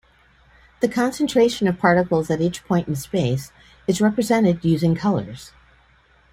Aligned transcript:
The 0.79 0.87
concentration 0.87 1.67
of 1.67 1.77
particles 1.77 2.31
at 2.31 2.41
each 2.41 2.63
point 2.65 2.87
in 2.87 2.95
space 2.95 3.51
is 3.85 4.01
represented 4.01 4.65
using 4.65 4.95
colors. 4.95 5.51